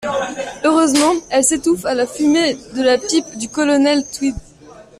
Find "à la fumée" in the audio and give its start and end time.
1.85-2.55